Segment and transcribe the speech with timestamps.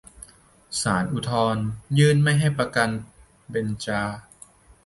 [0.81, 1.65] ศาลอุทธรณ์
[1.99, 2.89] ยืนไม่ให้ประกัน
[3.49, 4.01] 'เบนจา'